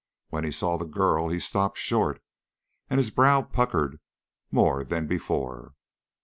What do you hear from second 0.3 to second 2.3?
he saw the girl he stopped short,